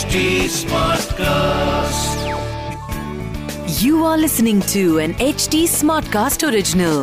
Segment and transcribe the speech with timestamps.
[0.00, 2.20] HD Smartcast.
[3.80, 7.02] You are listening to an HD Smartcast original.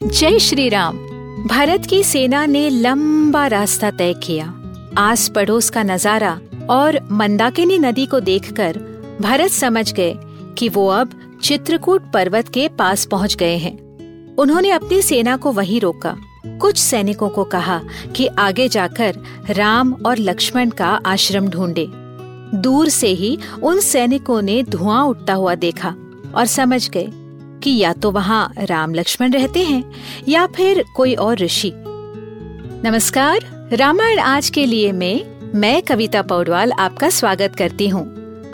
[0.00, 0.98] जय श्री राम
[1.46, 4.46] भारत की सेना ने लंबा रास्ता तय किया
[4.98, 6.38] आस पड़ोस का नज़ारा
[6.70, 8.78] और मंदाकिनी नदी को देखकर
[9.20, 10.14] भरत समझ गए
[10.58, 13.76] कि वो अब चित्रकूट पर्वत के पास पहुँच गए हैं
[14.36, 16.16] उन्होंने अपनी सेना को वहीं रोका
[16.46, 17.80] कुछ सैनिकों को कहा
[18.16, 19.14] कि आगे जाकर
[19.50, 21.86] राम और लक्ष्मण का आश्रम ढूंढे।
[22.54, 25.94] दूर से ही उन सैनिकों ने धुआँ उठता हुआ देखा
[26.34, 27.06] और समझ गए
[27.62, 29.92] कि या तो वहाँ राम लक्ष्मण रहते हैं
[30.28, 31.72] या फिर कोई और ऋषि।
[32.84, 38.04] नमस्कार, रामायण आज के लिए में मैं कविता पौडवाल आपका स्वागत करती हूँ।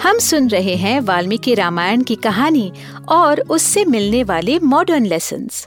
[0.02, 2.72] हम सुन रहे हैं वाल्मीकि रामायण की कहानी
[3.08, 5.66] और उससे मिलने वाले मॉडर्न लेसन्स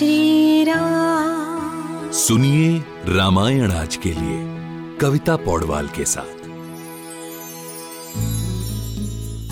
[0.00, 6.46] श्री राम सुनिए रामायण आज के लिए कविता पौडवाल के साथ।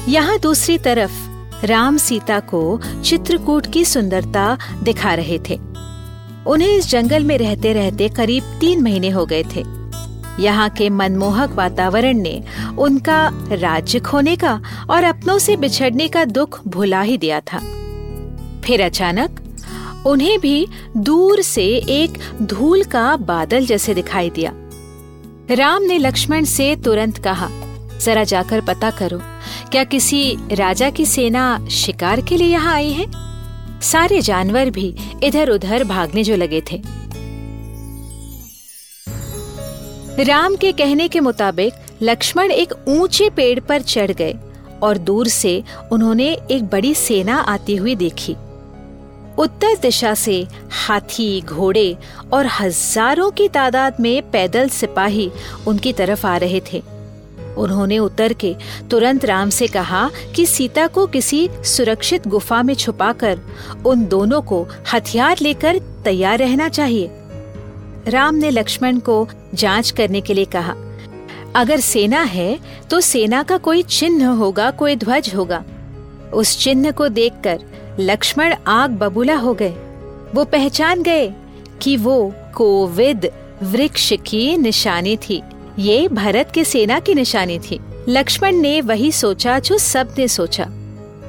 [0.08, 5.60] यहाँ दूसरी तरफ़ राम सीता को चित्रकूट की सुंदरता दिखा रहे थे।
[6.46, 9.64] उन्हें इस जंगल में रहते रहते करीब तीन महीने हो गए थे।
[10.42, 12.42] यहाँ के मनमोहक वातावरण ने
[12.78, 17.58] उनका राज्य खोने का और अपनों से बिछड़ने का दुख भुला ही दिया था।
[18.64, 19.44] फिर अचानक
[20.08, 24.52] उन्हें भी दूर से एक धूल का बादल जैसे दिखाई दिया।
[25.50, 27.48] राम ने लक्ष्मण से तुरंत कहा,
[28.04, 29.20] जरा जाकर पता करो,
[29.70, 33.06] क्या किसी राजा की सेना शिकार के लिए यहाँ आई है?
[33.82, 36.82] सारे जानवर भी इधर उधर भागने जो लगे थे।
[40.24, 44.34] राम के कहने के मुताबिक लक्ष्मण एक ऊँचे पेड़ पर चढ़ गए
[44.82, 48.36] और दूर से उन्होंने एक बड़ी सेना आती हुई देखी।
[49.38, 51.96] उत्तर दिशा से हाथी, घोड़े
[52.32, 55.30] और हज़ारों की तादाद में पैदल सिपाही
[55.68, 56.82] उनकी तरफ़ आ रहे थे।
[57.58, 58.54] उन्होंने उतर के
[58.90, 63.40] तुरंत राम से कहा कि सीता को किसी सुरक्षित गुफा में छुपाकर
[63.86, 67.10] उन दोनों को हथियार लेकर तैयार रहना चाहिए।
[68.08, 70.74] राम ने लक्ष्मण को जाँच करने के लिए कहा,
[71.56, 72.58] अगर सेना है
[72.90, 75.64] तो सेना का कोई चिन्ह होगा, कोई ध्वज होगा।
[76.34, 77.64] उस चिन्ह को देखकर
[78.00, 79.74] लक्ष्मण आग बबूला हो गए।
[80.34, 81.30] वो पहचान गए
[81.82, 83.28] कि वो कोविद
[83.62, 85.42] वृक्ष की निशानी थी।
[85.78, 90.66] ये भरत के सेना की निशानी थी। लक्ष्मण ने वही सोचा जो सबने सोचा,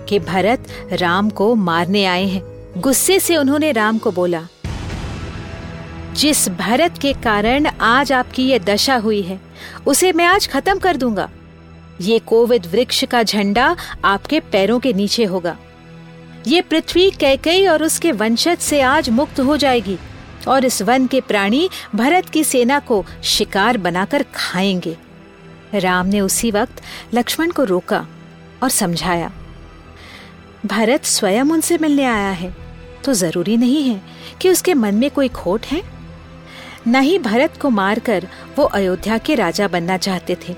[0.09, 2.43] कि भरत राम को मारने आए हैं।
[2.77, 4.41] गुस्से से उन्होंने राम को बोला,
[6.13, 9.39] जिस भरत के कारण आज आपकी ये दशा हुई है,
[9.85, 11.29] उसे मैं आज खत्म कर दूँगा।
[12.01, 13.75] ये कोविद वृक्ष का झंडा
[14.05, 15.57] आपके पैरों के नीचे होगा।
[16.47, 19.97] ये पृथ्वी कैकई और उसके वंशज से आज मुक्त हो जाएगी
[20.47, 24.97] और इस वन के प्राणी भरत की सेना को शिकार बनाकर खाएँगे।
[25.73, 26.81] राम ने उसी वक्त
[27.13, 28.05] लक्ष्मण को रोका
[28.63, 29.31] और समझाया,
[30.65, 32.55] भरत स्वयं उनसे मिलने आया है
[33.05, 34.01] तो ज़रूरी नहीं है
[34.41, 35.81] कि उसके मन में कोई खोट है।
[36.87, 40.55] न ही भरत को मारकर वो अयोध्या के राजा बनना चाहते थे।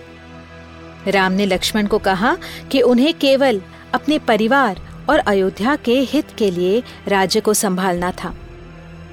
[1.08, 2.36] राम ने लक्ष्मण को कहा
[2.72, 3.62] कि उन्हें केवल
[3.94, 4.82] अपने परिवार
[5.12, 8.36] और अयोध्या के हित के लिए राज्य को संभालना था।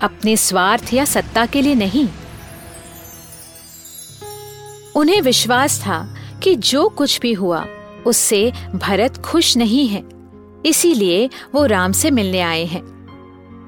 [0.02, 2.08] अपने स्वार्थ या सत्ता के लिए नहीं।
[4.96, 7.66] उन्हें विश्वास था कि जो कुछ भी हुआ,
[8.06, 10.04] उससे भरत खुश नहीं है।
[10.66, 12.98] इसीलिए वो राम से मिलने आए हैं।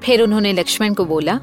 [0.03, 1.39] फिर उन्होंने लक्ष्मण को बोला,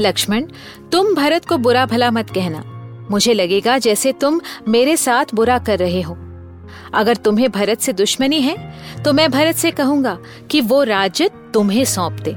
[0.00, 0.46] लक्ष्मण,
[0.92, 2.64] तुम भरत को बुरा भला मत कहना।
[3.10, 6.29] मुझे लगेगा जैसे तुम मेरे साथ बुरा कर रहे हो।
[6.94, 8.56] अगर तुम्हें भरत से दुश्मनी है
[9.02, 10.18] तो मैं भरत से कहूँगा
[10.50, 12.36] कि वो राज्य तुम्हें सौंप दे।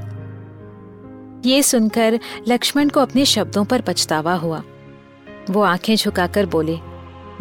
[1.50, 2.18] ये सुनकर
[2.48, 4.62] लक्ष्मण को अपने शब्दों पर पछतावा हुआ।
[5.50, 6.76] वो आँखें झुकाकर बोले,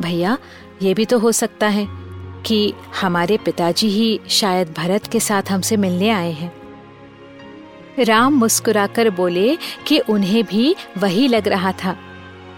[0.02, 0.38] भैया,
[0.82, 1.88] ये भी तो हो सकता है
[2.46, 6.52] कि हमारे पिताजी ही शायद भरत के साथ हमसे मिलने आए हैं।
[8.00, 9.58] राम मुस्कुराकर बोले
[9.88, 11.96] कि उन्हें भी वही लग रहा था।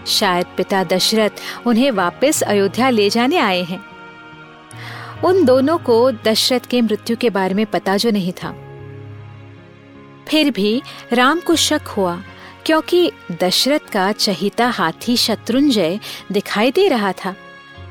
[0.06, 3.95] शायद पिता दशरथ उन्हें वापस अयोध्या ले जाने आए हैं।
[5.24, 8.54] उन दोनों को दशरथ के मृत्यु के बारे में पता जो नहीं था।
[10.28, 10.82] फिर भी
[11.12, 12.22] राम को शक हुआ,
[12.66, 13.10] क्योंकि
[13.42, 15.98] दशरथ का चहिता हाथी शत्रुंजय
[16.32, 17.34] दिखाई दे रहा था,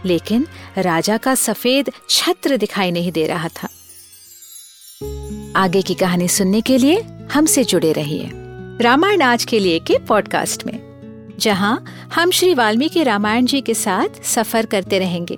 [0.06, 3.69] लेकिन राजा का सफ़ेद छत्र दिखाई नहीं दे रहा था।
[5.56, 7.01] आगे की कहानी सुनने के लिए
[7.33, 8.30] हमसे जुड़े रहिए
[8.81, 10.80] रामायण आज के लिए के पॉडकास्ट में,
[11.39, 11.83] जहाँ
[12.13, 15.38] हम श्री वाल्मीकि रामायण जी के साथ सफ़र करते रहेंगे।